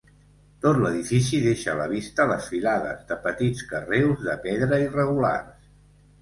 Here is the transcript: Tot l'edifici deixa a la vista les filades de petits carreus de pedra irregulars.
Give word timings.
Tot 0.61 0.77
l'edifici 0.83 1.41
deixa 1.43 1.69
a 1.73 1.75
la 1.79 1.85
vista 1.91 2.25
les 2.31 2.47
filades 2.53 3.05
de 3.11 3.19
petits 3.27 3.61
carreus 3.75 4.25
de 4.31 4.37
pedra 4.49 4.81
irregulars. 4.87 5.71